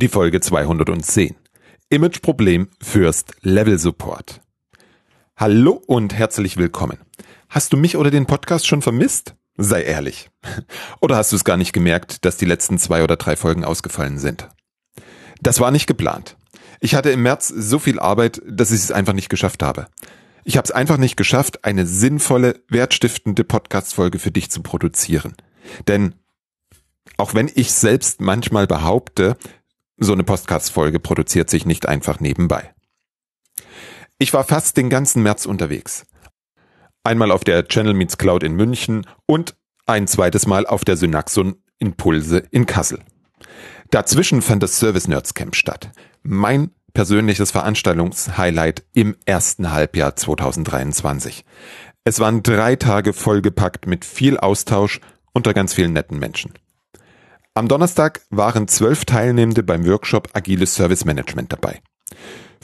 Die 0.00 0.06
Folge 0.06 0.40
210. 0.40 1.34
Imageproblem 1.88 2.68
First 2.80 3.34
Level 3.40 3.80
Support. 3.80 4.40
Hallo 5.36 5.72
und 5.72 6.14
herzlich 6.14 6.56
willkommen. 6.56 6.98
Hast 7.48 7.72
du 7.72 7.76
mich 7.76 7.96
oder 7.96 8.12
den 8.12 8.24
Podcast 8.24 8.68
schon 8.68 8.80
vermisst? 8.80 9.34
Sei 9.56 9.82
ehrlich. 9.82 10.30
Oder 11.00 11.16
hast 11.16 11.32
du 11.32 11.36
es 11.36 11.42
gar 11.42 11.56
nicht 11.56 11.72
gemerkt, 11.72 12.24
dass 12.24 12.36
die 12.36 12.44
letzten 12.44 12.78
zwei 12.78 13.02
oder 13.02 13.16
drei 13.16 13.34
Folgen 13.34 13.64
ausgefallen 13.64 14.20
sind? 14.20 14.48
Das 15.42 15.58
war 15.58 15.72
nicht 15.72 15.88
geplant. 15.88 16.36
Ich 16.78 16.94
hatte 16.94 17.10
im 17.10 17.24
März 17.24 17.48
so 17.48 17.80
viel 17.80 17.98
Arbeit, 17.98 18.40
dass 18.46 18.70
ich 18.70 18.78
es 18.78 18.92
einfach 18.92 19.14
nicht 19.14 19.30
geschafft 19.30 19.64
habe. 19.64 19.88
Ich 20.44 20.56
habe 20.56 20.64
es 20.64 20.70
einfach 20.70 20.98
nicht 20.98 21.16
geschafft, 21.16 21.64
eine 21.64 21.88
sinnvolle, 21.88 22.62
wertstiftende 22.68 23.42
Podcast-Folge 23.42 24.20
für 24.20 24.30
dich 24.30 24.48
zu 24.48 24.62
produzieren. 24.62 25.34
Denn 25.88 26.14
auch 27.16 27.34
wenn 27.34 27.50
ich 27.52 27.72
selbst 27.72 28.20
manchmal 28.20 28.68
behaupte, 28.68 29.36
so 29.98 30.12
eine 30.12 30.24
Podcast-Folge 30.24 31.00
produziert 31.00 31.50
sich 31.50 31.66
nicht 31.66 31.88
einfach 31.88 32.20
nebenbei. 32.20 32.74
Ich 34.18 34.32
war 34.32 34.44
fast 34.44 34.76
den 34.76 34.90
ganzen 34.90 35.22
März 35.22 35.46
unterwegs. 35.46 36.06
Einmal 37.04 37.30
auf 37.30 37.44
der 37.44 37.66
Channel 37.66 37.94
Meets 37.94 38.18
Cloud 38.18 38.42
in 38.42 38.54
München 38.54 39.06
und 39.26 39.56
ein 39.86 40.06
zweites 40.06 40.46
Mal 40.46 40.66
auf 40.66 40.84
der 40.84 40.96
Synaxon 40.96 41.56
Impulse 41.78 42.42
in 42.50 42.66
Kassel. 42.66 43.00
Dazwischen 43.90 44.42
fand 44.42 44.62
das 44.62 44.78
Service 44.78 45.08
Nerds 45.08 45.34
Camp 45.34 45.54
statt. 45.54 45.90
Mein 46.22 46.70
persönliches 46.92 47.50
Veranstaltungshighlight 47.50 48.84
im 48.92 49.16
ersten 49.24 49.72
Halbjahr 49.72 50.16
2023. 50.16 51.44
Es 52.04 52.20
waren 52.20 52.42
drei 52.42 52.76
Tage 52.76 53.12
vollgepackt 53.12 53.86
mit 53.86 54.04
viel 54.04 54.36
Austausch 54.36 55.00
unter 55.32 55.54
ganz 55.54 55.74
vielen 55.74 55.92
netten 55.92 56.18
Menschen. 56.18 56.52
Am 57.58 57.66
Donnerstag 57.66 58.20
waren 58.30 58.68
zwölf 58.68 59.04
Teilnehmende 59.04 59.64
beim 59.64 59.84
Workshop 59.84 60.28
Agiles 60.32 60.76
Service 60.76 61.04
Management 61.04 61.52
dabei. 61.52 61.80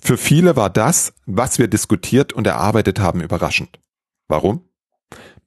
Für 0.00 0.16
viele 0.16 0.54
war 0.54 0.70
das, 0.70 1.14
was 1.26 1.58
wir 1.58 1.66
diskutiert 1.66 2.32
und 2.32 2.46
erarbeitet 2.46 3.00
haben, 3.00 3.20
überraschend. 3.20 3.80
Warum? 4.28 4.68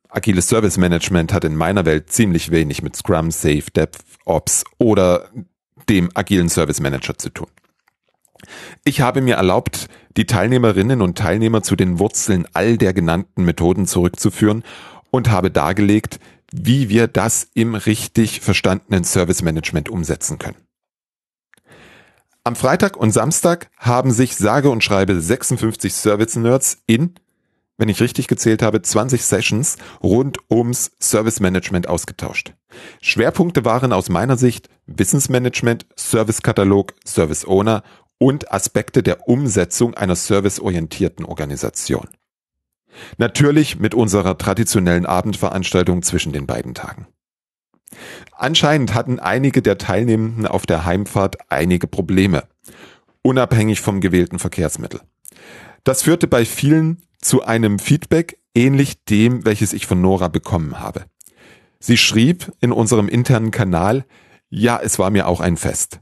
Agiles 0.10 0.50
Service 0.50 0.76
Management 0.76 1.32
hat 1.32 1.46
in 1.46 1.56
meiner 1.56 1.86
Welt 1.86 2.12
ziemlich 2.12 2.52
wenig 2.52 2.84
mit 2.84 2.98
Scrum, 2.98 3.32
Safe, 3.32 3.64
DevOps 3.74 4.66
oder 4.80 5.30
dem 5.88 6.10
agilen 6.14 6.50
Service 6.50 6.82
Manager 6.82 7.18
zu 7.18 7.30
tun. 7.30 7.48
Ich 8.84 9.00
habe 9.00 9.22
mir 9.22 9.36
erlaubt, 9.36 9.88
die 10.18 10.26
Teilnehmerinnen 10.26 11.02
und 11.02 11.18
Teilnehmer 11.18 11.64
zu 11.64 11.78
den 11.78 12.00
Wurzeln 12.00 12.46
all 12.52 12.78
der 12.78 12.94
genannten 12.94 13.46
Methoden 13.46 13.88
zurückzuführen 13.88 14.66
und 15.10 15.32
habe 15.32 15.52
dargelegt, 15.52 16.20
wie 16.52 16.90
wir 16.90 17.08
das 17.08 17.50
im 17.54 17.76
richtig 17.76 18.42
verstandenen 18.42 19.04
Service 19.04 19.42
Management 19.42 19.90
umsetzen 19.90 20.38
können. 20.38 20.58
Am 22.44 22.56
Freitag 22.56 22.96
und 22.96 23.12
Samstag 23.12 23.70
haben 23.78 24.12
sich 24.12 24.38
sage 24.38 24.70
und 24.70 24.82
schreibe 24.82 25.20
56 25.20 25.94
Service 25.94 26.38
Nerds 26.38 26.78
in, 26.88 27.16
wenn 27.78 27.90
ich 27.90 28.02
richtig 28.02 28.28
gezählt 28.28 28.62
habe, 28.62 28.82
20 28.82 29.24
Sessions 29.24 29.78
rund 30.02 30.38
ums 30.50 30.92
Service 31.00 31.42
Management 31.42 31.90
ausgetauscht. 31.90 32.54
Schwerpunkte 33.02 33.66
waren 33.66 33.92
aus 33.92 34.08
meiner 34.08 34.38
Sicht 34.38 34.70
Wissensmanagement, 34.86 35.86
Servicekatalog, 35.96 36.94
Service 37.06 37.46
Owner 37.46 37.84
und 38.18 38.52
Aspekte 38.52 39.04
der 39.04 39.28
Umsetzung 39.28 39.94
einer 39.94 40.16
serviceorientierten 40.16 41.26
Organisation. 41.26 42.08
Natürlich 43.18 43.80
mit 43.80 43.94
unserer 43.94 44.38
traditionellen 44.38 45.06
Abendveranstaltung 45.06 46.02
zwischen 46.04 46.34
den 46.34 46.48
beiden 46.48 46.74
Tagen. 46.74 47.08
Anscheinend 48.32 48.94
hatten 48.94 49.20
einige 49.20 49.62
der 49.62 49.78
Teilnehmenden 49.78 50.46
auf 50.46 50.66
der 50.66 50.86
Heimfahrt 50.86 51.38
einige 51.50 51.88
Probleme, 51.88 52.44
unabhängig 53.22 53.82
vom 53.82 54.02
gewählten 54.02 54.40
Verkehrsmittel. 54.40 55.02
Das 55.84 56.04
führte 56.04 56.28
bei 56.28 56.46
vielen 56.46 57.02
zu 57.22 57.44
einem 57.44 57.80
Feedback 57.80 58.40
ähnlich 58.54 59.04
dem, 59.06 59.46
welches 59.46 59.74
ich 59.74 59.88
von 59.88 60.02
Nora 60.02 60.28
bekommen 60.28 60.80
habe. 60.80 61.06
Sie 61.80 61.98
schrieb 61.98 62.52
in 62.60 62.72
unserem 62.72 63.08
internen 63.08 63.52
Kanal, 63.52 64.06
ja, 64.50 64.80
es 64.82 64.98
war 65.00 65.10
mir 65.10 65.28
auch 65.28 65.42
ein 65.42 65.58
Fest. 65.58 66.00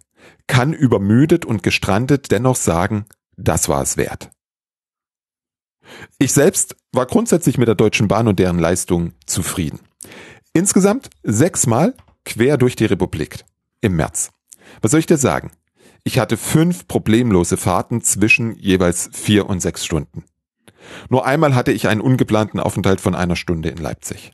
Kann 0.48 0.74
übermüdet 0.74 1.46
und 1.46 1.64
gestrandet 1.64 2.31
dennoch 2.31 2.56
sagen, 2.56 3.06
das 3.36 3.68
war 3.68 3.81
es 3.81 3.98
wert. 3.98 4.30
Ich 6.18 6.34
selbst 6.34 6.75
war 6.91 7.06
grundsätzlich 7.06 7.57
mit 7.57 7.68
der 7.68 7.75
Deutschen 7.75 8.07
Bahn 8.07 8.28
und 8.28 8.40
deren 8.40 8.59
Leistung 8.59 9.13
zufrieden. 9.25 9.79
Insgesamt 10.53 11.09
sechsmal 11.23 11.94
quer 12.23 12.57
durch 12.57 12.75
die 12.75 12.85
Republik 12.85 13.46
im 13.81 13.95
März. 13.95 14.31
Was 14.81 14.91
soll 14.91 15.00
ich 15.00 15.06
dir 15.06 15.18
sagen? 15.18 15.51
Ich 16.03 16.19
hatte 16.19 16.38
fünf 16.38 16.88
problemlose 16.88 17.57
Fahrten 17.57 18.01
zwischen 18.01 18.56
jeweils 18.56 19.09
vier 19.12 19.47
und 19.47 19.59
sechs 19.59 19.85
Stunden. 19.85 20.24
Nur 21.09 21.25
einmal 21.25 21.56
hatte 21.56 21.72
ich 21.72 21.88
einen 21.88 22.01
ungeplanten 22.01 22.59
Aufenthalt 22.59 23.01
von 23.01 23.16
einer 23.16 23.35
Stunde 23.35 23.69
in 23.69 23.78
Leipzig. 23.78 24.31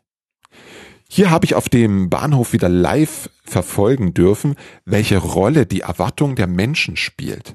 Hier 1.09 1.29
habe 1.29 1.45
ich 1.45 1.56
auf 1.56 1.69
dem 1.69 2.09
Bahnhof 2.09 2.53
wieder 2.53 2.69
live 2.69 3.29
verfolgen 3.44 4.13
dürfen, 4.13 4.56
welche 4.85 5.17
Rolle 5.17 5.66
die 5.66 5.81
Erwartung 5.81 6.35
der 6.35 6.47
Menschen 6.47 6.95
spielt. 6.95 7.53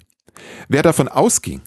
Wer 0.68 0.82
davon 0.82 1.08
ausging, 1.08 1.62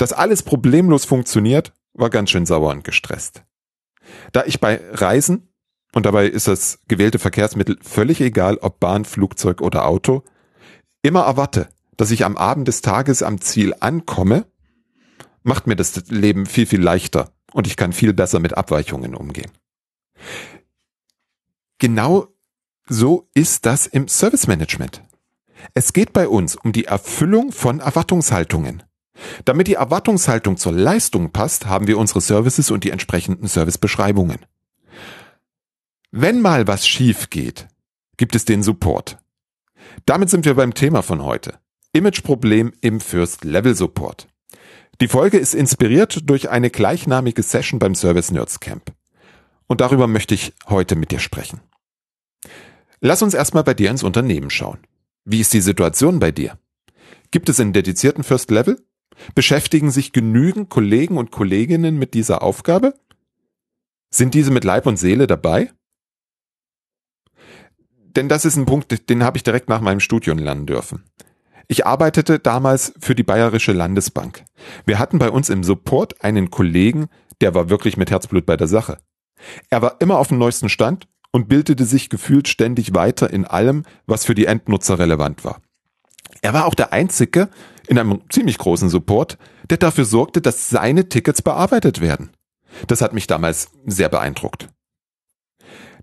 dass 0.00 0.14
alles 0.14 0.42
problemlos 0.42 1.04
funktioniert, 1.04 1.74
war 1.92 2.08
ganz 2.08 2.30
schön 2.30 2.46
sauer 2.46 2.70
und 2.70 2.84
gestresst. 2.84 3.42
Da 4.32 4.44
ich 4.44 4.58
bei 4.58 4.80
Reisen, 4.92 5.52
und 5.92 6.06
dabei 6.06 6.26
ist 6.26 6.48
das 6.48 6.80
gewählte 6.88 7.18
Verkehrsmittel 7.18 7.76
völlig 7.82 8.20
egal, 8.20 8.56
ob 8.58 8.80
Bahn, 8.80 9.04
Flugzeug 9.04 9.60
oder 9.60 9.86
Auto, 9.86 10.22
immer 11.02 11.24
erwarte, 11.24 11.68
dass 11.96 12.10
ich 12.10 12.24
am 12.24 12.38
Abend 12.38 12.66
des 12.66 12.80
Tages 12.80 13.22
am 13.22 13.42
Ziel 13.42 13.74
ankomme, 13.78 14.46
macht 15.42 15.66
mir 15.66 15.76
das 15.76 16.08
Leben 16.08 16.46
viel, 16.46 16.64
viel 16.64 16.80
leichter 16.80 17.32
und 17.52 17.66
ich 17.66 17.76
kann 17.76 17.92
viel 17.92 18.14
besser 18.14 18.40
mit 18.40 18.56
Abweichungen 18.56 19.14
umgehen. 19.14 19.50
Genau 21.78 22.28
so 22.88 23.28
ist 23.34 23.66
das 23.66 23.86
im 23.86 24.08
Service 24.08 24.46
Management. 24.46 25.02
Es 25.74 25.92
geht 25.92 26.14
bei 26.14 26.26
uns 26.26 26.56
um 26.56 26.72
die 26.72 26.86
Erfüllung 26.86 27.52
von 27.52 27.80
Erwartungshaltungen. 27.80 28.82
Damit 29.44 29.68
die 29.68 29.74
Erwartungshaltung 29.74 30.56
zur 30.56 30.72
Leistung 30.72 31.30
passt, 31.30 31.66
haben 31.66 31.86
wir 31.86 31.98
unsere 31.98 32.20
Services 32.20 32.70
und 32.70 32.84
die 32.84 32.90
entsprechenden 32.90 33.46
Servicebeschreibungen. 33.46 34.38
Wenn 36.10 36.40
mal 36.40 36.66
was 36.66 36.86
schief 36.86 37.30
geht, 37.30 37.68
gibt 38.16 38.34
es 38.34 38.44
den 38.44 38.62
Support. 38.62 39.18
Damit 40.06 40.30
sind 40.30 40.44
wir 40.44 40.54
beim 40.54 40.74
Thema 40.74 41.02
von 41.02 41.22
heute. 41.22 41.58
Imageproblem 41.92 42.72
im 42.80 43.00
First 43.00 43.44
Level 43.44 43.74
Support. 43.74 44.28
Die 45.00 45.08
Folge 45.08 45.38
ist 45.38 45.54
inspiriert 45.54 46.28
durch 46.28 46.50
eine 46.50 46.70
gleichnamige 46.70 47.42
Session 47.42 47.78
beim 47.78 47.94
Service 47.94 48.30
Nerds 48.30 48.60
Camp. 48.60 48.92
Und 49.66 49.80
darüber 49.80 50.06
möchte 50.06 50.34
ich 50.34 50.52
heute 50.68 50.96
mit 50.96 51.10
dir 51.10 51.20
sprechen. 51.20 51.60
Lass 53.00 53.22
uns 53.22 53.34
erstmal 53.34 53.64
bei 53.64 53.72
dir 53.72 53.90
ins 53.90 54.02
Unternehmen 54.02 54.50
schauen. 54.50 54.78
Wie 55.24 55.40
ist 55.40 55.52
die 55.54 55.60
Situation 55.60 56.18
bei 56.18 56.32
dir? 56.32 56.58
Gibt 57.30 57.48
es 57.48 57.60
einen 57.60 57.72
dedizierten 57.72 58.24
First 58.24 58.50
Level? 58.50 58.84
Beschäftigen 59.34 59.90
sich 59.90 60.12
genügend 60.12 60.70
Kollegen 60.70 61.18
und 61.18 61.30
Kolleginnen 61.30 61.98
mit 61.98 62.14
dieser 62.14 62.42
Aufgabe? 62.42 62.94
Sind 64.12 64.34
diese 64.34 64.50
mit 64.50 64.64
Leib 64.64 64.86
und 64.86 64.96
Seele 64.96 65.26
dabei? 65.26 65.70
Denn 68.16 68.28
das 68.28 68.44
ist 68.44 68.56
ein 68.56 68.66
Punkt, 68.66 69.08
den 69.08 69.22
habe 69.22 69.36
ich 69.36 69.44
direkt 69.44 69.68
nach 69.68 69.80
meinem 69.80 70.00
Studium 70.00 70.38
lernen 70.38 70.66
dürfen. 70.66 71.04
Ich 71.68 71.86
arbeitete 71.86 72.40
damals 72.40 72.92
für 72.98 73.14
die 73.14 73.22
Bayerische 73.22 73.72
Landesbank. 73.72 74.44
Wir 74.84 74.98
hatten 74.98 75.20
bei 75.20 75.30
uns 75.30 75.48
im 75.48 75.62
Support 75.62 76.24
einen 76.24 76.50
Kollegen, 76.50 77.06
der 77.40 77.54
war 77.54 77.70
wirklich 77.70 77.96
mit 77.96 78.10
Herzblut 78.10 78.44
bei 78.44 78.56
der 78.56 78.66
Sache. 78.66 78.98
Er 79.70 79.80
war 79.80 80.00
immer 80.00 80.18
auf 80.18 80.28
dem 80.28 80.38
neuesten 80.38 80.68
Stand 80.68 81.06
und 81.30 81.48
bildete 81.48 81.84
sich 81.84 82.10
gefühlt 82.10 82.48
ständig 82.48 82.94
weiter 82.94 83.30
in 83.30 83.44
allem, 83.44 83.84
was 84.06 84.24
für 84.24 84.34
die 84.34 84.46
Endnutzer 84.46 84.98
relevant 84.98 85.44
war. 85.44 85.60
Er 86.42 86.52
war 86.52 86.66
auch 86.66 86.74
der 86.74 86.92
Einzige 86.92 87.48
in 87.86 87.98
einem 87.98 88.20
ziemlich 88.30 88.58
großen 88.58 88.88
Support, 88.88 89.38
der 89.68 89.78
dafür 89.78 90.04
sorgte, 90.04 90.40
dass 90.40 90.70
seine 90.70 91.08
Tickets 91.08 91.42
bearbeitet 91.42 92.00
werden. 92.00 92.30
Das 92.86 93.00
hat 93.00 93.12
mich 93.12 93.26
damals 93.26 93.70
sehr 93.84 94.08
beeindruckt. 94.08 94.68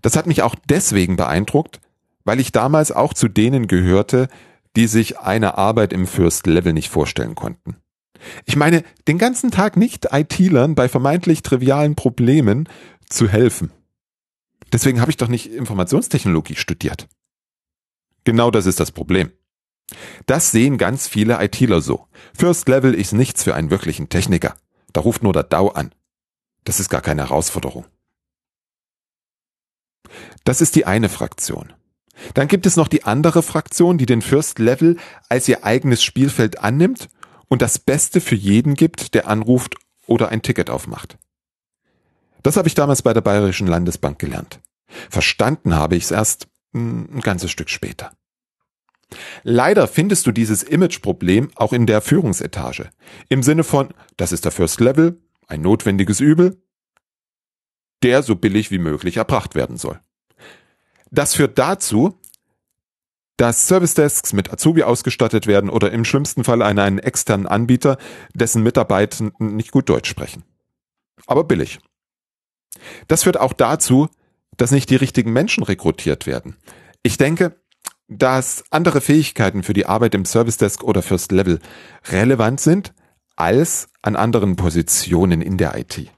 Das 0.02 0.16
hat 0.16 0.26
mich 0.26 0.42
auch 0.42 0.54
deswegen 0.68 1.16
beeindruckt, 1.16 1.80
weil 2.24 2.40
ich 2.40 2.52
damals 2.52 2.92
auch 2.92 3.14
zu 3.14 3.28
denen 3.28 3.66
gehörte, 3.66 4.28
die 4.76 4.86
sich 4.86 5.18
eine 5.18 5.58
Arbeit 5.58 5.92
im 5.92 6.06
First 6.06 6.46
Level 6.46 6.72
nicht 6.72 6.90
vorstellen 6.90 7.34
konnten. 7.34 7.76
Ich 8.44 8.56
meine, 8.56 8.84
den 9.06 9.18
ganzen 9.18 9.50
Tag 9.50 9.76
nicht 9.76 10.08
IT-Lern 10.12 10.74
bei 10.74 10.88
vermeintlich 10.88 11.42
trivialen 11.42 11.94
Problemen 11.94 12.68
zu 13.08 13.28
helfen. 13.28 13.70
Deswegen 14.72 15.00
habe 15.00 15.10
ich 15.10 15.16
doch 15.16 15.28
nicht 15.28 15.50
Informationstechnologie 15.50 16.56
studiert. 16.56 17.08
Genau 18.24 18.50
das 18.50 18.66
ist 18.66 18.80
das 18.80 18.92
Problem. 18.92 19.32
Das 20.26 20.50
sehen 20.50 20.78
ganz 20.78 21.08
viele 21.08 21.42
ITler 21.42 21.80
so. 21.80 22.06
First 22.34 22.68
Level 22.68 22.94
ist 22.94 23.12
nichts 23.12 23.42
für 23.42 23.54
einen 23.54 23.70
wirklichen 23.70 24.08
Techniker. 24.08 24.54
Da 24.92 25.00
ruft 25.00 25.22
nur 25.22 25.32
der 25.32 25.44
DAO 25.44 25.68
an. 25.68 25.94
Das 26.64 26.80
ist 26.80 26.90
gar 26.90 27.00
keine 27.00 27.22
Herausforderung. 27.22 27.86
Das 30.44 30.60
ist 30.60 30.74
die 30.76 30.86
eine 30.86 31.08
Fraktion. 31.08 31.72
Dann 32.34 32.48
gibt 32.48 32.66
es 32.66 32.76
noch 32.76 32.88
die 32.88 33.04
andere 33.04 33.42
Fraktion, 33.42 33.98
die 33.98 34.06
den 34.06 34.22
First 34.22 34.58
Level 34.58 34.96
als 35.28 35.48
ihr 35.48 35.64
eigenes 35.64 36.02
Spielfeld 36.02 36.58
annimmt 36.58 37.08
und 37.48 37.62
das 37.62 37.78
Beste 37.78 38.20
für 38.20 38.34
jeden 38.34 38.74
gibt, 38.74 39.14
der 39.14 39.28
anruft 39.28 39.76
oder 40.06 40.28
ein 40.30 40.42
Ticket 40.42 40.70
aufmacht. 40.70 41.16
Das 42.42 42.56
habe 42.56 42.68
ich 42.68 42.74
damals 42.74 43.02
bei 43.02 43.12
der 43.12 43.20
Bayerischen 43.20 43.66
Landesbank 43.66 44.18
gelernt. 44.18 44.60
Verstanden 45.10 45.74
habe 45.74 45.96
ich 45.96 46.04
es 46.04 46.10
erst 46.10 46.48
hm, 46.72 47.08
ein 47.16 47.20
ganzes 47.20 47.50
Stück 47.50 47.70
später. 47.70 48.12
Leider 49.42 49.86
findest 49.88 50.26
du 50.26 50.32
dieses 50.32 50.62
Imageproblem 50.62 51.50
auch 51.54 51.72
in 51.72 51.86
der 51.86 52.00
Führungsetage. 52.00 52.90
Im 53.28 53.42
Sinne 53.42 53.64
von, 53.64 53.88
das 54.16 54.32
ist 54.32 54.44
der 54.44 54.52
First 54.52 54.80
Level, 54.80 55.20
ein 55.46 55.62
notwendiges 55.62 56.20
Übel, 56.20 56.62
der 58.02 58.22
so 58.22 58.36
billig 58.36 58.70
wie 58.70 58.78
möglich 58.78 59.16
erbracht 59.16 59.54
werden 59.54 59.76
soll. 59.76 59.98
Das 61.10 61.34
führt 61.34 61.58
dazu, 61.58 62.18
dass 63.38 63.68
Service 63.68 63.94
Desks 63.94 64.32
mit 64.32 64.52
Azubi 64.52 64.82
ausgestattet 64.82 65.46
werden 65.46 65.70
oder 65.70 65.92
im 65.92 66.04
schlimmsten 66.04 66.44
Fall 66.44 66.60
an 66.60 66.78
einen 66.78 66.98
externen 66.98 67.46
Anbieter, 67.46 67.96
dessen 68.34 68.62
Mitarbeitenden 68.62 69.56
nicht 69.56 69.70
gut 69.70 69.88
Deutsch 69.88 70.10
sprechen. 70.10 70.42
Aber 71.26 71.44
billig. 71.44 71.78
Das 73.06 73.22
führt 73.22 73.38
auch 73.38 73.52
dazu, 73.52 74.08
dass 74.56 74.72
nicht 74.72 74.90
die 74.90 74.96
richtigen 74.96 75.32
Menschen 75.32 75.62
rekrutiert 75.62 76.26
werden. 76.26 76.56
Ich 77.02 77.16
denke, 77.16 77.56
dass 78.08 78.64
andere 78.70 79.00
Fähigkeiten 79.00 79.62
für 79.62 79.74
die 79.74 79.86
Arbeit 79.86 80.14
im 80.14 80.24
Service 80.24 80.56
Desk 80.56 80.82
oder 80.82 81.02
First 81.02 81.30
Level 81.30 81.60
relevant 82.10 82.60
sind 82.60 82.94
als 83.36 83.88
an 84.02 84.16
anderen 84.16 84.56
Positionen 84.56 85.42
in 85.42 85.58
der 85.58 85.78
IT. 85.78 86.10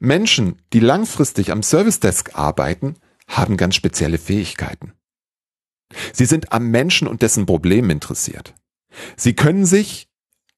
Menschen, 0.00 0.60
die 0.72 0.80
langfristig 0.80 1.50
am 1.50 1.62
Service 1.62 2.00
Desk 2.00 2.30
arbeiten, 2.34 2.96
haben 3.28 3.56
ganz 3.56 3.74
spezielle 3.74 4.18
Fähigkeiten. 4.18 4.92
Sie 6.12 6.26
sind 6.26 6.52
am 6.52 6.70
Menschen 6.70 7.08
und 7.08 7.22
dessen 7.22 7.46
Problem 7.46 7.90
interessiert. 7.90 8.54
Sie 9.16 9.34
können 9.34 9.64
sich 9.64 10.08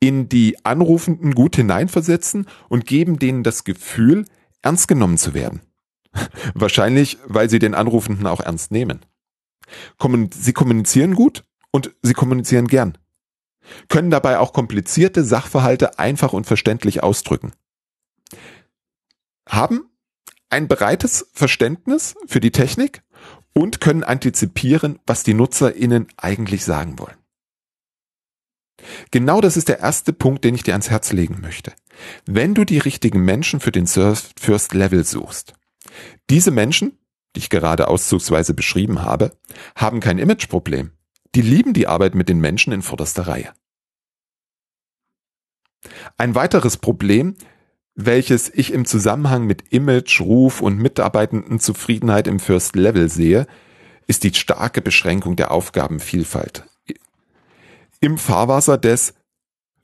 in 0.01 0.29
die 0.29 0.65
Anrufenden 0.65 1.35
gut 1.35 1.57
hineinversetzen 1.57 2.47
und 2.69 2.87
geben 2.87 3.19
denen 3.19 3.43
das 3.43 3.65
Gefühl, 3.65 4.25
ernst 4.63 4.89
genommen 4.89 5.19
zu 5.19 5.35
werden. 5.35 5.61
Wahrscheinlich, 6.55 7.19
weil 7.27 7.51
sie 7.51 7.59
den 7.59 7.75
Anrufenden 7.75 8.27
auch 8.27 8.41
ernst 8.41 8.73
nehmen. 8.73 9.01
Sie 10.33 10.53
kommunizieren 10.53 11.15
gut 11.15 11.45
und 11.71 11.95
sie 12.03 12.15
kommunizieren 12.15 12.67
gern. 12.67 12.99
Können 13.89 14.11
dabei 14.11 14.39
auch 14.39 14.53
komplizierte 14.53 15.25
Sachverhalte 15.25 15.99
einfach 15.99 16.33
und 16.33 16.45
verständlich 16.45 17.03
ausdrücken. 17.03 17.53
Haben 19.49 19.91
ein 20.49 20.67
breites 20.69 21.31
Verständnis 21.33 22.15
für 22.27 22.41
die 22.41 22.51
Technik 22.51 23.03
und 23.53 23.81
können 23.81 24.05
antizipieren, 24.05 24.99
was 25.07 25.23
die 25.23 25.35
NutzerInnen 25.35 26.09
eigentlich 26.17 26.65
sagen 26.65 26.99
wollen. 26.99 27.17
Genau 29.11 29.41
das 29.41 29.57
ist 29.57 29.69
der 29.69 29.81
erste 29.81 30.13
Punkt, 30.13 30.45
den 30.45 30.55
ich 30.55 30.63
dir 30.63 30.73
ans 30.73 30.91
Herz 30.91 31.13
legen 31.13 31.41
möchte. 31.41 31.73
Wenn 32.27 32.55
du 32.55 32.65
die 32.65 32.79
richtigen 32.79 33.21
Menschen 33.21 33.61
für 33.61 33.73
den 33.73 33.87
First 33.87 34.73
Level 34.73 35.05
suchst, 35.05 35.55
diese 36.31 36.51
Menschen, 36.51 36.99
die 37.35 37.41
ich 37.41 37.51
gerade 37.51 37.89
auszugsweise 37.89 38.55
beschrieben 38.55 39.03
habe, 39.03 39.33
haben 39.75 40.01
kein 40.01 40.19
Imageproblem. 40.19 40.93
Die 41.35 41.43
lieben 41.43 41.73
die 41.73 41.87
Arbeit 41.87 42.15
mit 42.15 42.29
den 42.29 42.41
Menschen 42.41 42.73
in 42.73 42.83
vorderster 42.83 43.27
Reihe. 43.27 43.53
Ein 46.17 46.35
weiteres 46.35 46.77
Problem 46.77 47.37
welches 47.95 48.49
ich 48.53 48.73
im 48.73 48.85
Zusammenhang 48.85 49.47
mit 49.47 49.73
Image, 49.73 50.21
Ruf 50.21 50.61
und 50.61 50.79
Mitarbeitendenzufriedenheit 50.79 52.27
im 52.27 52.39
First 52.39 52.77
Level 52.77 53.09
sehe, 53.09 53.47
ist 54.07 54.25
die 54.25 54.35
starke 54.35 54.81
Beschränkung 54.81 55.37
der 55.37 55.51
Aufgabenvielfalt. 55.51 56.65
Im 58.01 58.19
Fahrwasser 58.19 58.79
des 58.79 59.15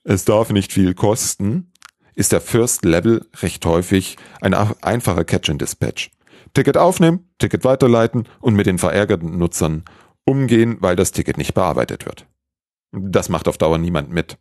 Es 0.04 0.24
darf 0.24 0.50
nicht 0.50 0.72
viel 0.72 0.94
kosten 0.94 1.72
ist 2.14 2.32
der 2.32 2.40
First 2.40 2.86
Level 2.86 3.26
recht 3.42 3.66
häufig 3.66 4.16
ein 4.40 4.54
einfacher 4.54 5.24
Catch-and-Dispatch. 5.24 6.10
Ticket 6.54 6.76
aufnehmen, 6.76 7.28
Ticket 7.38 7.64
weiterleiten 7.64 8.28
und 8.40 8.54
mit 8.54 8.66
den 8.66 8.78
verärgerten 8.78 9.38
Nutzern 9.38 9.84
umgehen, 10.24 10.76
weil 10.80 10.96
das 10.96 11.12
Ticket 11.12 11.38
nicht 11.38 11.54
bearbeitet 11.54 12.06
wird. 12.06 12.26
Das 12.92 13.28
macht 13.28 13.48
auf 13.48 13.58
Dauer 13.58 13.78
niemand 13.78 14.10
mit. 14.10 14.38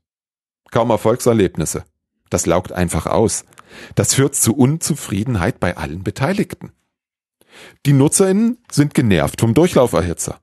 Kaum 0.72 0.90
Erfolgserlebnisse. 0.90 1.86
Das 2.30 2.46
laugt 2.46 2.72
einfach 2.72 3.06
aus. 3.06 3.46
Das 3.96 4.14
führt 4.14 4.36
zu 4.36 4.56
Unzufriedenheit 4.56 5.60
bei 5.60 5.78
allen 5.78 6.04
Beteiligten. 6.04 6.72
Die 7.86 7.94
NutzerInnen 7.94 8.58
sind 8.72 8.94
genervt 8.94 9.42
vom 9.42 9.54
Durchlauferhitzer. 9.54 10.40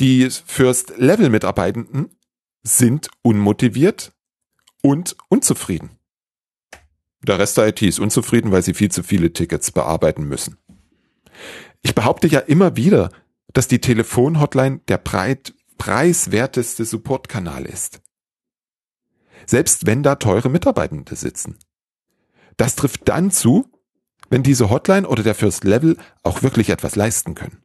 Die 0.00 0.28
First-Level-Mitarbeitenden 0.30 2.16
sind 2.62 3.08
unmotiviert 3.22 4.12
und 4.82 5.16
unzufrieden. 5.28 5.90
Der 7.22 7.38
Rest 7.38 7.56
der 7.56 7.68
IT 7.68 7.80
ist 7.82 8.00
unzufrieden, 8.00 8.50
weil 8.50 8.62
sie 8.62 8.74
viel 8.74 8.90
zu 8.90 9.02
viele 9.02 9.32
Tickets 9.32 9.70
bearbeiten 9.70 10.24
müssen. 10.24 10.58
Ich 11.82 11.94
behaupte 11.94 12.28
ja 12.28 12.40
immer 12.40 12.76
wieder, 12.76 13.10
dass 13.52 13.68
die 13.68 13.80
Telefonhotline 13.80 14.80
der 14.88 14.98
breit 14.98 15.54
preiswerteste 15.78 16.84
Supportkanal 16.84 17.66
ist. 17.66 18.00
Selbst 19.46 19.86
wenn 19.86 20.02
da 20.02 20.14
teure 20.14 20.48
Mitarbeitende 20.48 21.16
sitzen. 21.16 21.58
Das 22.56 22.76
trifft 22.76 23.08
dann 23.08 23.30
zu, 23.30 23.66
wenn 24.30 24.42
diese 24.42 24.70
Hotline 24.70 25.06
oder 25.06 25.22
der 25.22 25.34
First 25.34 25.64
Level 25.64 25.96
auch 26.22 26.42
wirklich 26.42 26.70
etwas 26.70 26.96
leisten 26.96 27.34
können. 27.34 27.62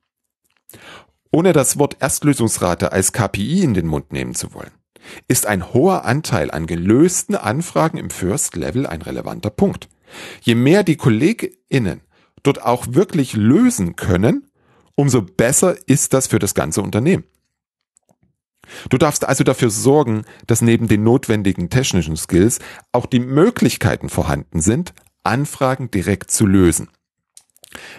Ohne 1.31 1.53
das 1.53 1.77
Wort 1.77 1.97
Erstlösungsrate 1.99 2.91
als 2.91 3.13
KPI 3.13 3.63
in 3.63 3.73
den 3.73 3.87
Mund 3.87 4.11
nehmen 4.11 4.35
zu 4.35 4.53
wollen, 4.53 4.71
ist 5.27 5.45
ein 5.45 5.73
hoher 5.73 6.05
Anteil 6.05 6.51
an 6.51 6.65
gelösten 6.65 7.35
Anfragen 7.35 7.97
im 7.97 8.09
First 8.09 8.55
Level 8.55 8.85
ein 8.85 9.01
relevanter 9.01 9.51
Punkt. 9.51 9.87
Je 10.41 10.55
mehr 10.55 10.83
die 10.83 10.97
KollegInnen 10.97 12.01
dort 12.43 12.61
auch 12.61 12.87
wirklich 12.89 13.33
lösen 13.33 13.95
können, 13.95 14.47
umso 14.95 15.21
besser 15.21 15.75
ist 15.87 16.13
das 16.13 16.27
für 16.27 16.39
das 16.39 16.53
ganze 16.53 16.81
Unternehmen. 16.81 17.23
Du 18.89 18.97
darfst 18.97 19.25
also 19.25 19.43
dafür 19.43 19.69
sorgen, 19.69 20.25
dass 20.45 20.61
neben 20.61 20.87
den 20.87 21.03
notwendigen 21.03 21.69
technischen 21.69 22.17
Skills 22.17 22.59
auch 22.91 23.05
die 23.05 23.19
Möglichkeiten 23.19 24.09
vorhanden 24.09 24.61
sind, 24.61 24.93
Anfragen 25.23 25.91
direkt 25.91 26.31
zu 26.31 26.45
lösen. 26.45 26.89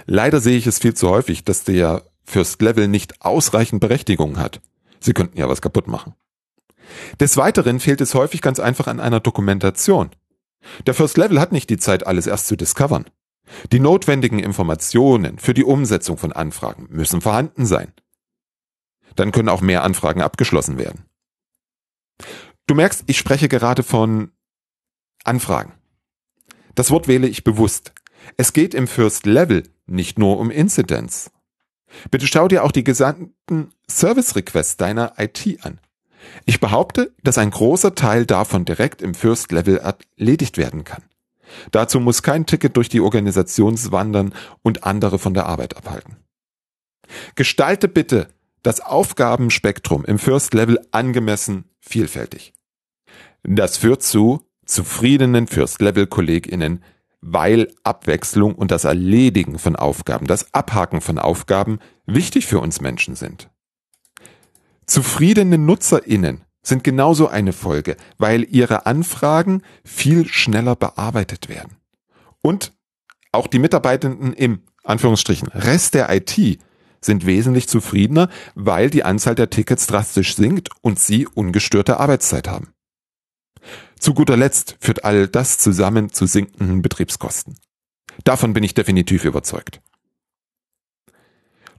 Leider 0.07 0.41
sehe 0.41 0.57
ich 0.57 0.67
es 0.67 0.79
viel 0.79 0.95
zu 0.95 1.09
häufig, 1.09 1.45
dass 1.45 1.65
der 1.65 2.05
First 2.25 2.63
Level 2.63 2.89
nicht 2.89 3.23
ausreichend 3.23 3.81
Berechtigung 3.81 4.39
hat. 4.39 4.61
Sie 5.01 5.13
könnten 5.13 5.39
ja 5.39 5.49
was 5.49 5.63
kaputt 5.63 5.89
machen. 5.89 6.15
Des 7.19 7.37
Weiteren 7.37 7.81
fehlt 7.81 8.01
es 8.01 8.15
häufig 8.15 8.43
ganz 8.43 8.61
einfach 8.61 8.87
an 8.87 9.01
einer 9.01 9.21
Dokumentation. 9.21 10.11
Der 10.87 10.95
First 10.95 11.17
Level 11.17 11.41
hat 11.41 11.53
nicht 11.53 11.71
die 11.71 11.79
Zeit, 11.79 12.07
alles 12.07 12.27
erst 12.27 12.47
zu 12.47 12.57
discovern. 12.57 13.07
Die 13.73 13.81
notwendigen 13.81 14.39
Informationen 14.39 15.39
für 15.39 15.55
die 15.55 15.65
Umsetzung 15.65 16.19
von 16.19 16.33
Anfragen 16.33 16.87
müssen 16.91 17.21
vorhanden 17.21 17.67
sein. 17.67 17.93
Dann 19.17 19.33
können 19.33 19.49
auch 19.49 19.61
mehr 19.61 19.83
Anfragen 19.83 20.23
abgeschlossen 20.23 20.79
werden. 20.79 21.05
Du 22.67 22.75
merkst, 22.75 23.05
ich 23.07 23.19
spreche 23.19 23.49
gerade 23.49 23.83
von 23.83 24.33
Anfragen. 25.25 25.75
Das 26.75 26.91
Wort 26.91 27.09
wähle 27.09 27.27
ich 27.27 27.45
bewusst. 27.45 27.93
Es 28.37 28.53
geht 28.53 28.75
im 28.75 28.87
First 28.87 29.27
Level 29.27 29.69
nicht 29.87 30.19
nur 30.19 30.39
um 30.39 30.51
Incidents. 30.51 31.33
Bitte 32.11 32.27
schau 32.27 32.47
dir 32.47 32.63
auch 32.63 32.73
die 32.73 32.85
gesamten 32.85 33.73
Service 33.91 34.37
Requests 34.37 34.77
deiner 34.77 35.15
IT 35.19 35.59
an. 35.63 35.81
Ich 36.45 36.61
behaupte, 36.61 37.13
dass 37.23 37.39
ein 37.39 37.51
großer 37.51 37.95
Teil 37.95 38.27
davon 38.27 38.65
direkt 38.65 39.03
im 39.03 39.15
First 39.15 39.53
Level 39.53 39.79
erledigt 39.79 40.59
werden 40.59 40.85
kann. 40.85 41.03
Dazu 41.71 42.01
muss 42.01 42.23
kein 42.23 42.47
Ticket 42.47 42.77
durch 42.77 42.89
die 42.89 43.01
Organisation 43.01 43.79
wandern 43.91 44.35
und 44.63 44.85
andere 44.85 45.19
von 45.19 45.35
der 45.35 45.47
Arbeit 45.47 45.77
abhalten. 45.77 46.17
Gestalte 47.35 47.89
bitte 47.89 48.29
das 48.63 48.81
Aufgabenspektrum 48.81 50.05
im 50.05 50.19
First 50.19 50.55
Level 50.55 50.81
angemessen 50.91 51.65
vielfältig. 51.81 52.53
Das 53.43 53.79
führt 53.79 54.03
zu 54.03 54.47
zufriedenen 54.67 55.47
First 55.47 55.81
Level 55.81 56.07
KollegInnen, 56.07 56.85
weil 57.21 57.73
Abwechslung 57.83 58.55
und 58.55 58.71
das 58.71 58.85
Erledigen 58.85 59.59
von 59.59 59.77
Aufgaben, 59.77 60.27
das 60.27 60.55
Abhaken 60.55 61.01
von 61.01 61.19
Aufgaben 61.19 61.79
wichtig 62.07 62.47
für 62.47 62.61
uns 62.61 62.81
Menschen 62.81 63.15
sind. 63.15 63.51
Zufriedene 64.87 65.59
NutzerInnen 65.59 66.45
sind 66.63 66.85
genauso 66.85 67.29
eine 67.29 67.53
Folge, 67.53 67.97
weil 68.19 68.47
ihre 68.49 68.87
Anfragen 68.87 69.63
viel 69.85 70.27
schneller 70.27 70.77
bearbeitet 70.77 71.49
werden. 71.49 71.77
Und 72.43 72.73
auch 73.33 73.47
die 73.47 73.59
Mitarbeitenden 73.59 74.33
im 74.33 74.63
Anführungsstrichen 74.85 75.49
Rest 75.49 75.95
der 75.95 76.11
IT 76.11 76.59
sind 77.01 77.25
wesentlich 77.25 77.69
zufriedener, 77.69 78.29
weil 78.55 78.91
die 78.91 79.05
Anzahl 79.05 79.35
der 79.35 79.51
Tickets 79.51 79.87
drastisch 79.87 80.35
sinkt 80.35 80.69
und 80.83 80.99
sie 80.99 81.27
ungestörte 81.27 81.99
Arbeitszeit 81.99 82.49
haben. 82.49 82.73
Zu 83.99 84.15
guter 84.15 84.37
Letzt 84.37 84.77
führt 84.81 85.05
all 85.05 85.29
das 85.29 85.59
zusammen 85.59 86.11
zu 86.11 86.27
sinkenden 86.27 86.83
Betriebskosten. 86.83 87.59
Davon 88.25 88.53
bin 88.53 88.65
ich 88.65 88.75
definitiv 88.75 89.25
überzeugt. 89.25 89.81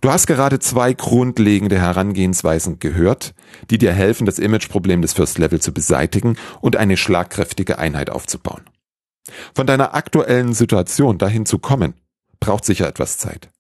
Du 0.01 0.12
hast 0.12 0.25
gerade 0.25 0.58
zwei 0.58 0.93
grundlegende 0.93 1.79
Herangehensweisen 1.79 2.79
gehört, 2.79 3.36
die 3.70 3.77
dir 3.77 3.93
helfen, 3.93 4.25
das 4.25 4.39
Imageproblem 4.39 5.03
des 5.03 5.13
First 5.13 5.38
Level 5.38 5.62
zu 5.62 5.74
beseitigen 5.74 6.38
und 6.60 6.75
eine 6.75 6.98
schlagkräftige 6.98 7.77
Einheit 7.77 8.10
aufzubauen. 8.10 8.63
Von 9.53 9.67
deiner 9.67 9.93
aktuellen 9.93 10.55
Situation 10.55 11.20
dahin 11.20 11.46
zu 11.46 11.60
kommen, 11.60 11.93
braucht 12.39 12.65
sicher 12.65 12.88
etwas 12.88 13.20
Zeit. 13.20 13.51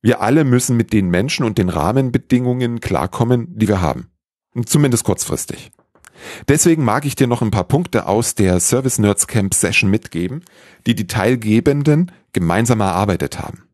Wir 0.00 0.22
alle 0.22 0.44
müssen 0.44 0.76
mit 0.76 0.94
den 0.94 1.10
Menschen 1.10 1.44
und 1.44 1.58
den 1.58 1.68
Rahmenbedingungen 1.68 2.80
klarkommen, 2.80 3.58
die 3.58 3.68
wir 3.68 3.82
haben. 3.82 4.08
Zumindest 4.64 5.04
kurzfristig. 5.04 5.70
Deswegen 6.48 6.82
mag 6.82 7.04
ich 7.04 7.14
dir 7.14 7.26
noch 7.26 7.42
ein 7.42 7.50
paar 7.50 7.64
Punkte 7.64 8.06
aus 8.06 8.34
der 8.34 8.58
Service 8.58 8.98
Nerds 8.98 9.26
Camp 9.26 9.52
Session 9.52 9.90
mitgeben, 9.90 10.44
die 10.86 10.94
die 10.94 11.06
Teilgebenden 11.06 12.10
gemeinsam 12.32 12.80
erarbeitet 12.80 13.38
haben. 13.38 13.64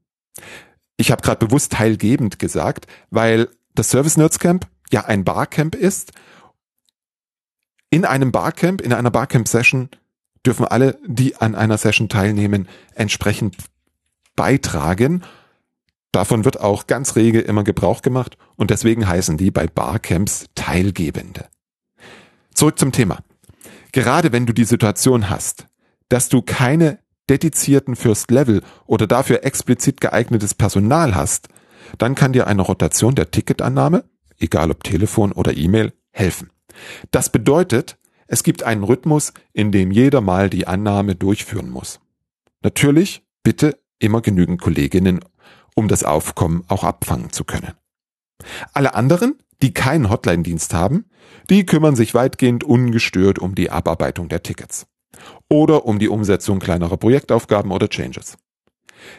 Ich 0.97 1.11
habe 1.11 1.23
gerade 1.23 1.45
bewusst 1.45 1.73
teilgebend 1.73 2.39
gesagt, 2.39 2.87
weil 3.11 3.49
das 3.75 3.91
Service 3.91 4.17
Nerds 4.17 4.39
Camp 4.39 4.69
ja 4.91 5.05
ein 5.05 5.25
Barcamp 5.25 5.75
ist. 5.75 6.13
In 7.91 8.05
einem 8.05 8.33
Barcamp, 8.33 8.81
in 8.81 8.93
einer 8.93 9.11
Barcamp 9.11 9.49
Session 9.49 9.89
dürfen 10.45 10.67
alle, 10.67 10.99
die 11.07 11.37
an 11.37 11.55
einer 11.55 11.79
Session 11.79 12.09
teilnehmen, 12.09 12.69
entsprechend 12.95 13.57
beitragen. 14.37 15.23
Davon 16.11 16.45
wird 16.45 16.61
auch 16.61 16.87
ganz 16.87 17.17
rege 17.17 17.41
immer 17.41 17.65
Gebrauch 17.65 18.03
gemacht 18.03 18.37
und 18.57 18.71
deswegen 18.71 19.09
heißen 19.09 19.39
die 19.39 19.51
bei 19.51 19.67
Barcamps 19.67 20.47
Teilgebende. 20.55 21.49
Zurück 22.55 22.79
zum 22.79 22.93
Thema. 22.93 23.19
Gerade 23.93 24.33
wenn 24.33 24.47
du 24.47 24.53
die 24.53 24.65
Situation 24.65 25.31
hast, 25.31 25.67
dass 26.09 26.29
du 26.29 26.43
keine 26.43 26.99
dedizierten 27.31 27.97
First 27.97 28.31
Level 28.31 28.63
oder 28.87 29.07
dafür 29.07 29.45
explizit 29.45 30.01
geeignetes 30.01 30.55
Personal 30.55 31.15
hast, 31.15 31.49
dann 31.99 32.15
kann 32.15 32.33
dir 32.33 32.47
eine 32.47 32.63
Rotation 32.63 33.15
der 33.15 33.31
Ticketannahme, 33.31 34.05
egal 34.39 34.71
ob 34.71 34.85
Telefon 34.85 35.33
oder 35.33 35.57
E-Mail, 35.57 35.93
helfen. 36.11 36.51
Das 37.11 37.31
bedeutet, 37.31 37.99
es 38.27 38.43
gibt 38.43 38.63
einen 38.63 38.85
Rhythmus, 38.85 39.33
in 39.53 39.73
dem 39.73 39.91
jeder 39.91 40.21
mal 40.21 40.49
die 40.49 40.67
Annahme 40.67 41.15
durchführen 41.15 41.71
muss. 41.71 42.01
Natürlich 42.63 43.23
bitte 43.43 43.79
immer 43.99 44.21
genügend 44.21 44.61
Kolleginnen, 44.61 45.21
um 45.75 45.89
das 45.89 46.05
Aufkommen 46.05 46.65
auch 46.69 46.85
abfangen 46.85 47.31
zu 47.31 47.45
können. 47.45 47.73
Alle 48.73 48.95
anderen, 48.95 49.39
die 49.63 49.73
keinen 49.73 50.11
Hotline-Dienst 50.11 50.75
haben, 50.75 51.05
die 51.49 51.65
kümmern 51.67 51.95
sich 51.95 52.15
weitgehend 52.15 52.65
ungestört 52.65 53.39
um 53.39 53.55
die 53.55 53.71
Abarbeitung 53.71 54.29
der 54.29 54.43
Tickets 54.43 54.87
oder 55.49 55.85
um 55.85 55.99
die 55.99 56.09
Umsetzung 56.09 56.59
kleinerer 56.59 56.97
Projektaufgaben 56.97 57.71
oder 57.71 57.89
Changes. 57.89 58.37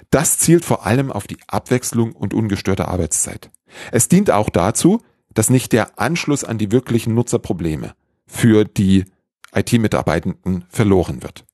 Das 0.10 0.38
zielt 0.38 0.66
vor 0.66 0.86
allem 0.86 1.12
auf 1.12 1.28
die 1.28 1.38
Abwechslung 1.48 2.14
und 2.14 2.34
ungestörte 2.34 2.88
Arbeitszeit. 2.88 3.52
Es 3.92 4.08
dient 4.08 4.32
auch 4.32 4.50
dazu, 4.50 5.02
dass 5.34 5.50
nicht 5.50 5.74
der 5.74 6.00
Anschluss 6.00 6.44
an 6.44 6.58
die 6.58 6.72
wirklichen 6.72 7.14
Nutzerprobleme 7.14 7.94
für 8.26 8.66
die 8.66 9.06
IT-Mitarbeitenden 9.54 10.66
verloren 10.70 11.24
wird. 11.24 11.46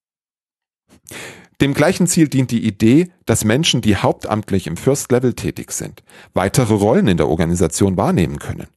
Dem 1.62 1.74
gleichen 1.74 2.08
Ziel 2.08 2.30
dient 2.30 2.52
die 2.52 2.66
Idee, 2.66 3.12
dass 3.26 3.44
Menschen, 3.44 3.82
die 3.82 3.98
hauptamtlich 3.98 4.68
im 4.68 4.78
First 4.78 5.12
Level 5.12 5.34
tätig 5.34 5.72
sind, 5.72 6.04
weitere 6.34 6.74
Rollen 6.74 7.08
in 7.08 7.18
der 7.18 7.28
Organisation 7.28 7.98
wahrnehmen 7.98 8.40
können. 8.40 8.68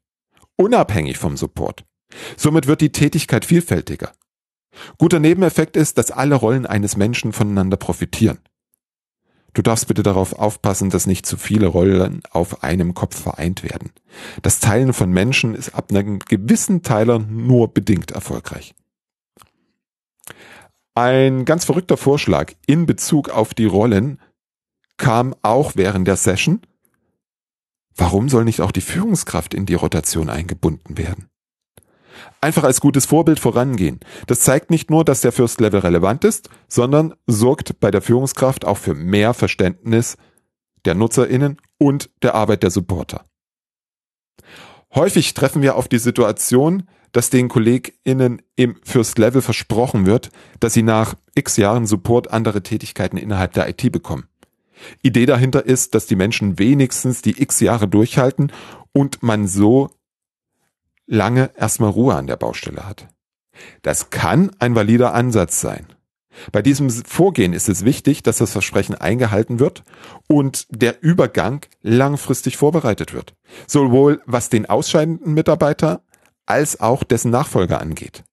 Unabhängig 0.57 1.19
vom 1.19 1.37
Support. 1.37 1.85
Somit 2.37 2.66
wird 2.66 2.81
die 2.81 2.92
Tätigkeit 2.92 3.45
vielfältiger. 3.45 4.12
Guter 4.99 5.21
Nebeneffekt 5.21 5.76
ist, 5.76 5.99
dass 5.99 6.11
alle 6.11 6.35
Rollen 6.35 6.67
eines 6.67 6.97
Menschen 6.97 7.33
voneinander 7.33 7.76
profitieren. 7.76 8.38
Du 9.55 9.61
darfst 9.61 9.87
bitte 9.87 10.02
darauf 10.02 10.33
aufpassen, 10.33 10.88
dass 10.88 11.07
nicht 11.07 11.26
zu 11.26 11.37
viele 11.37 11.67
Rollen 11.67 12.23
auf 12.31 12.62
einem 12.62 12.95
Kopf 12.95 13.21
vereint 13.21 13.62
werden. 13.62 13.93
Das 14.41 14.61
Teilen 14.61 14.95
von 14.95 15.11
Menschen 15.11 15.55
ist 15.55 15.75
ab 15.75 15.91
einem 15.91 16.21
gewissen 16.21 16.83
Teiler 16.83 17.19
nur 17.19 17.73
bedingt 17.73 18.12
erfolgreich. 18.12 18.75
Ein 20.95 21.45
ganz 21.45 21.64
verrückter 21.67 21.97
Vorschlag 21.97 22.52
in 22.67 22.87
Bezug 22.87 23.29
auf 23.29 23.55
die 23.55 23.67
Rollen 23.67 24.21
kam 24.97 25.35
auch 25.43 25.73
während 25.75 26.07
der 26.07 26.17
Session. 26.17 26.61
Warum 27.95 28.29
soll 28.29 28.45
nicht 28.45 28.61
auch 28.62 28.73
die 28.73 28.81
Führungskraft 28.81 29.52
in 29.52 29.67
die 29.67 29.75
Rotation 29.75 30.31
eingebunden 30.31 30.97
werden? 30.97 31.29
Einfach 32.40 32.64
als 32.64 32.81
gutes 32.81 33.07
Vorbild 33.07 33.40
vorangehen. 33.40 34.00
Das 34.26 34.40
zeigt 34.40 34.71
nicht 34.71 34.90
nur, 34.90 35.04
dass 35.04 35.21
der 35.21 35.33
First 35.33 35.61
Level 35.61 35.81
relevant 35.81 36.25
ist, 36.25 36.50
sondern 36.69 37.14
sorgt 37.26 37.81
bei 37.81 37.90
der 37.90 38.02
Führungskraft 38.02 38.64
auch 38.64 38.78
für 38.78 38.95
mehr 38.95 39.35
Verständnis 39.35 40.16
der 40.85 40.95
NutzerInnen 40.95 41.59
und 41.78 42.11
der 42.23 42.35
Arbeit 42.35 42.62
der 42.62 42.71
Supporter. 42.71 43.25
Häufig 44.95 45.35
treffen 45.35 45.62
wir 45.62 45.76
auf 45.76 45.88
die 45.88 45.99
Situation, 45.99 46.85
dass 47.12 47.31
den 47.31 47.49
KollegInnen 47.49 48.42
im 48.57 48.76
First 48.83 49.19
Level 49.19 49.42
versprochen 49.42 50.07
wird, 50.07 50.31
dass 50.61 50.75
sie 50.75 50.83
nach 50.83 51.14
x 51.35 51.57
Jahren 51.57 51.87
Support 51.87 52.31
andere 52.31 52.62
Tätigkeiten 52.62 53.16
innerhalb 53.16 53.52
der 53.52 53.69
IT 53.69 53.90
bekommen. 53.92 54.28
Idee 55.02 55.26
dahinter 55.26 55.64
ist, 55.64 55.95
dass 55.95 56.07
die 56.07 56.16
Menschen 56.16 56.59
wenigstens 56.59 57.23
die 57.23 57.40
x 57.40 57.61
Jahre 57.61 57.87
durchhalten 57.87 58.50
und 58.92 59.23
man 59.23 59.47
so 59.47 59.90
lange 61.12 61.50
erstmal 61.57 61.90
Ruhe 61.90 62.14
an 62.14 62.26
der 62.26 62.37
Baustelle 62.37 62.87
hat. 62.87 63.09
Das 63.83 64.11
kann 64.11 64.50
ein 64.59 64.75
valider 64.75 65.12
Ansatz 65.12 65.61
sein. 65.61 65.87
Bei 66.50 66.62
diesem 66.62 66.88
Vorgehen 66.88 67.52
ist 67.52 67.69
es 67.69 67.85
wichtig, 67.85 68.23
dass 68.23 68.38
das 68.38 68.52
Versprechen 68.52 68.95
eingehalten 68.95 69.61
wird 69.61 69.85
und 70.26 70.66
der 70.71 71.02
Übergang 71.02 71.66
langfristig 71.83 72.57
vorbereitet 72.57 73.12
wird. 73.12 73.35
Sowohl 73.66 74.23
was 74.25 74.49
den 74.49 74.64
ausscheidenden 74.64 75.35
Mitarbeiter 75.35 76.02
als 76.47 76.81
auch 76.81 77.04
dessen 77.04 77.31
Nachfolger 77.31 77.81
angeht. 77.81 78.25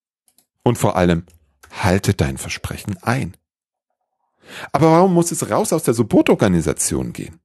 Und 0.63 0.77
vor 0.77 0.95
allem, 0.95 1.25
halte 1.71 2.13
dein 2.13 2.37
Versprechen 2.37 2.97
ein. 3.01 3.35
Aber 4.71 4.93
warum 4.93 5.13
muss 5.13 5.31
es 5.31 5.49
raus 5.51 5.73
aus 5.73 5.83
der 5.83 5.93
Supportorganisation 5.93 7.11
gehen? 7.11 7.39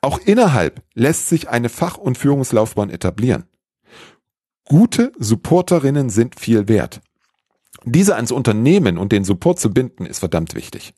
Auch 0.00 0.18
innerhalb 0.18 0.82
lässt 0.94 1.28
sich 1.28 1.50
eine 1.50 1.68
Fach- 1.68 1.98
und 1.98 2.16
Führungslaufbahn 2.16 2.90
etablieren. 2.90 3.44
Gute 4.64 5.12
Supporterinnen 5.18 6.10
sind 6.10 6.38
viel 6.38 6.68
wert. 6.68 7.00
Diese 7.84 8.16
ans 8.16 8.30
Unternehmen 8.30 8.96
und 8.96 9.12
den 9.12 9.24
Support 9.24 9.58
zu 9.58 9.70
binden, 9.70 10.06
ist 10.06 10.20
verdammt 10.20 10.54
wichtig. 10.54 10.94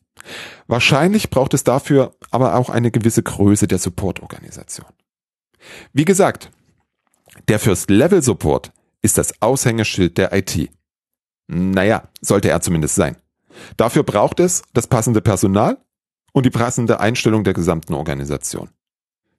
Wahrscheinlich 0.67 1.29
braucht 1.29 1.53
es 1.53 1.63
dafür 1.63 2.15
aber 2.31 2.55
auch 2.55 2.69
eine 2.69 2.91
gewisse 2.91 3.23
Größe 3.23 3.67
der 3.67 3.79
Supportorganisation. 3.79 4.87
Wie 5.93 6.05
gesagt, 6.05 6.51
der 7.47 7.59
First 7.59 7.89
Level 7.89 8.21
Support 8.21 8.71
ist 9.01 9.17
das 9.17 9.41
Aushängeschild 9.41 10.17
der 10.17 10.33
IT. 10.33 10.69
Naja, 11.47 12.09
sollte 12.21 12.49
er 12.49 12.61
zumindest 12.61 12.95
sein. 12.95 13.17
Dafür 13.77 14.03
braucht 14.03 14.39
es 14.39 14.63
das 14.73 14.87
passende 14.87 15.21
Personal 15.21 15.77
und 16.33 16.45
die 16.45 16.51
passende 16.51 16.99
Einstellung 16.99 17.43
der 17.43 17.53
gesamten 17.53 17.93
Organisation. 17.93 18.69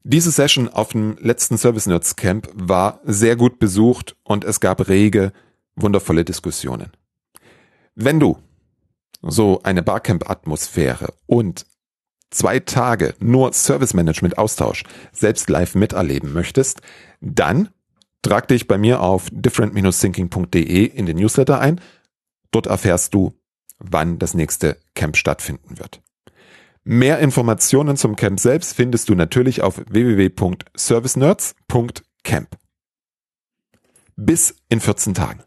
Diese 0.09 0.31
Session 0.31 0.69
auf 0.69 0.91
dem 0.91 1.17
letzten 1.19 1.59
Service 1.59 1.87
Nerds 1.87 2.15
Camp 2.15 2.49
war 2.55 3.01
sehr 3.03 3.35
gut 3.35 3.59
besucht 3.59 4.15
und 4.23 4.45
es 4.45 4.61
gab 4.61 4.87
rege, 4.87 5.33
wundervolle 5.75 6.25
Diskussionen. 6.25 6.93
Wenn 7.97 8.21
du 8.21 8.39
so 9.21 9.65
eine 9.65 9.83
Barcamp-Atmosphäre 9.83 11.13
und 11.27 11.67
zwei 12.31 12.61
Tage 12.61 13.17
nur 13.19 13.53
Service 13.53 13.95
Management 13.95 14.39
Austausch 14.39 14.85
selbst 15.11 15.51
live 15.51 15.75
miterleben 15.75 16.33
möchtest, 16.33 16.83
dann 17.21 17.71
trag 18.23 18.47
dich 18.47 18.69
bei 18.69 18.79
mir 18.79 19.01
auf 19.01 19.27
different-thinking.de 19.33 20.85
in 20.85 21.07
den 21.07 21.17
Newsletter 21.17 21.59
ein. 21.59 21.81
Dort 22.53 22.69
erfährst 22.69 23.13
du, 23.13 23.33
wann 23.81 24.21
das 24.21 24.35
nächste 24.35 24.77
Camp 24.95 25.17
stattfinden 25.17 25.81
wird. 25.81 26.01
Mehr 26.89 27.19
Informationen 27.19 27.97
zum 27.97 28.15
Camp 28.15 28.39
selbst 28.39 28.77
findest 28.77 29.09
du 29.09 29.17
natürlich 29.17 29.61
auf 29.61 29.83
www.servicenerds.camp. 29.89 32.57
Bis 34.15 34.55
in 34.69 34.79
14 34.79 35.15
Tagen. 35.15 35.43